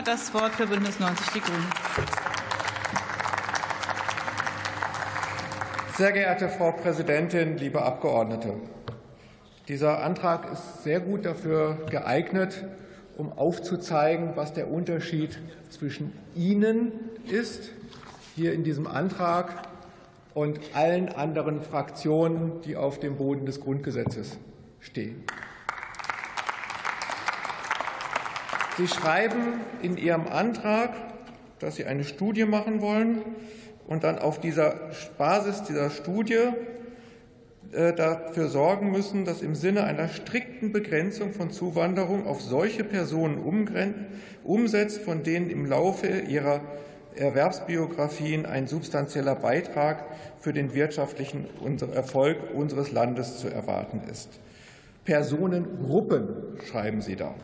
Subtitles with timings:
[0.00, 1.66] hat das Wort für Bündnis 90 Die Grünen.
[5.98, 8.54] Sehr geehrte Frau Präsidentin, liebe Abgeordnete!
[9.68, 12.64] Dieser Antrag ist sehr gut dafür geeignet,
[13.18, 16.92] um aufzuzeigen, was der Unterschied zwischen Ihnen
[17.30, 17.68] ist,
[18.36, 19.68] hier in diesem Antrag,
[20.32, 24.38] und allen anderen Fraktionen, die auf dem Boden des Grundgesetzes
[24.80, 25.24] stehen.
[28.80, 30.94] Sie schreiben in Ihrem Antrag,
[31.58, 33.20] dass Sie eine Studie machen wollen
[33.86, 34.74] und dann auf dieser
[35.18, 36.48] Basis dieser Studie
[37.72, 43.36] äh, dafür sorgen müssen, dass im Sinne einer strikten Begrenzung von Zuwanderung auf solche Personen
[44.44, 46.62] umsetzt, von denen im Laufe ihrer
[47.16, 50.06] Erwerbsbiografien ein substanzieller Beitrag
[50.38, 51.44] für den wirtschaftlichen
[51.92, 54.40] Erfolg unseres Landes zu erwarten ist.
[55.04, 56.28] Personengruppen
[56.66, 57.34] schreiben Sie da.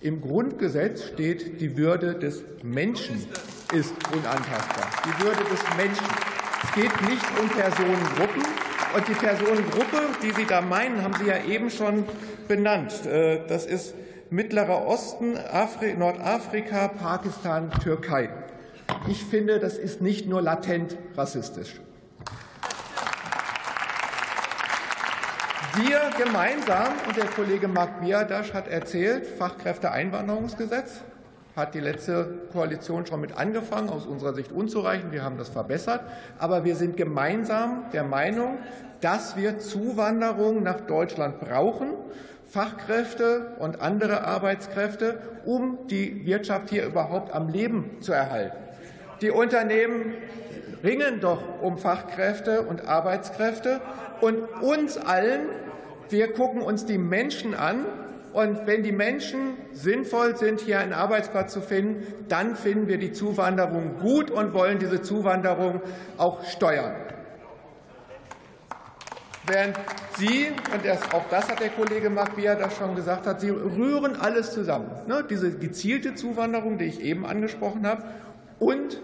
[0.00, 3.16] Im Grundgesetz steht, die Würde des Menschen
[3.74, 4.88] ist unantastbar.
[5.04, 6.06] Die Würde des Menschen.
[6.62, 8.42] Es geht nicht um Personengruppen.
[8.94, 12.04] Und die Personengruppe, die Sie da meinen, haben Sie ja eben schon
[12.46, 13.06] benannt.
[13.06, 13.94] Äh, das ist
[14.30, 15.34] Mittlerer Osten,
[15.98, 18.30] Nordafrika, Pakistan, Türkei.
[19.08, 21.80] Ich finde, das ist nicht nur latent rassistisch.
[25.80, 31.02] Wir gemeinsam, und der Kollege Marc Biadasch hat erzählt, Fachkräfteeinwanderungsgesetz
[31.54, 35.12] hat die letzte Koalition schon mit angefangen, aus unserer Sicht unzureichend.
[35.12, 36.00] Wir haben das verbessert.
[36.38, 38.58] Aber wir sind gemeinsam der Meinung,
[39.00, 41.90] dass wir Zuwanderung nach Deutschland brauchen,
[42.44, 48.56] Fachkräfte und andere Arbeitskräfte, um die Wirtschaft hier überhaupt am Leben zu erhalten.
[49.20, 50.14] Die Unternehmen
[50.82, 53.80] ringen doch um Fachkräfte und Arbeitskräfte.
[54.20, 55.48] Und uns allen,
[56.08, 57.86] wir gucken uns die Menschen an.
[58.32, 63.12] Und wenn die Menschen sinnvoll sind, hier einen Arbeitsplatz zu finden, dann finden wir die
[63.12, 65.80] Zuwanderung gut und wollen diese Zuwanderung
[66.18, 66.94] auch steuern.
[69.46, 69.78] Während
[70.18, 74.52] Sie, und auch das hat der Kollege Marc das schon gesagt hat, Sie rühren alles
[74.52, 74.90] zusammen.
[75.06, 75.24] Ne?
[75.28, 78.04] Diese gezielte Zuwanderung, die ich eben angesprochen habe,
[78.58, 79.00] und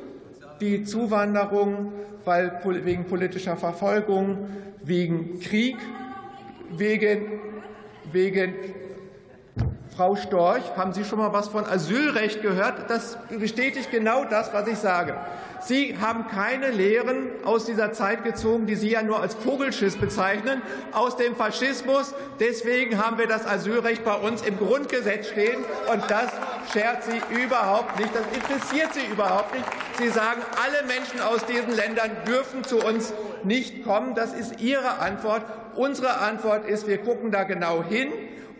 [0.64, 1.92] die Zuwanderung
[2.24, 4.48] weil wegen politischer Verfolgung,
[4.82, 5.76] wegen Krieg,
[6.70, 7.40] wegen,
[8.12, 8.54] wegen
[9.94, 12.90] Frau Storch, haben Sie schon mal was von Asylrecht gehört?
[12.90, 15.14] Das bestätigt genau das, was ich sage.
[15.60, 20.60] Sie haben keine Lehren aus dieser Zeit gezogen, die Sie ja nur als Vogelschiss bezeichnen,
[20.92, 22.14] aus dem Faschismus.
[22.40, 25.64] Deswegen haben wir das Asylrecht bei uns im Grundgesetz stehen.
[25.90, 26.28] Und das
[26.72, 28.10] schert Sie überhaupt nicht.
[28.14, 29.64] Das interessiert Sie überhaupt nicht.
[29.98, 34.14] Sie sagen, alle Menschen aus diesen Ländern dürfen zu uns nicht kommen.
[34.14, 35.42] Das ist Ihre Antwort.
[35.76, 38.12] Unsere Antwort ist, wir gucken da genau hin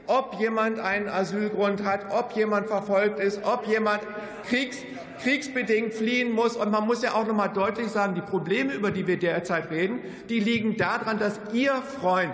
[0.06, 4.00] ob jemand einen Asylgrund hat, ob jemand verfolgt ist, ob jemand
[4.46, 4.78] kriegs,
[5.22, 6.56] kriegsbedingt fliehen muss.
[6.56, 9.70] Und man muss ja auch noch mal deutlich sagen, die Probleme, über die wir derzeit
[9.70, 12.32] reden, die liegen daran, dass Ihr Freund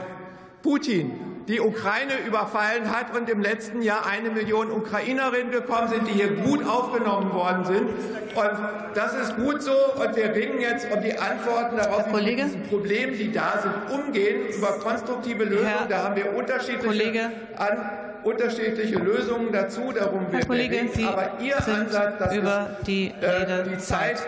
[0.62, 6.12] Putin die Ukraine überfallen hat und im letzten Jahr eine Million Ukrainerinnen gekommen sind, die
[6.12, 7.88] hier gut aufgenommen worden sind.
[8.34, 9.72] Und das ist gut so.
[9.72, 13.60] Und wir ringen jetzt um die Antworten darauf, wie wir mit diesen Problemen, die da
[13.60, 15.88] sind, umgehen, über konstruktive Lösungen.
[15.88, 17.90] Da haben wir unterschiedliche, an,
[18.22, 19.92] unterschiedliche Lösungen dazu.
[19.92, 24.22] Darum Herr Kollege, Sie Aber Ihr Ansatz, das über ist die, äh, die Zeit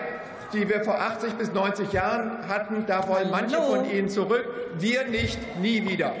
[0.53, 2.85] die wir vor 80 bis 90 Jahren hatten.
[2.85, 4.45] Da wollen manche von Ihnen zurück,
[4.77, 6.13] wir nicht, nie wieder.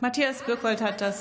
[0.00, 1.12] Matthias Birkwold hat das